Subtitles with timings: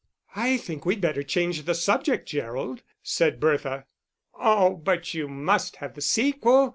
[0.35, 3.85] "I think we'd better change the subject, Gerald," said Bertha.
[4.33, 6.69] "Oh, but you must have the sequel.